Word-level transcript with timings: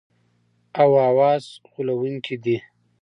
او 0.81 0.89
حواس 1.05 1.45
غولونکي 1.71 2.35
دي. 2.43 2.57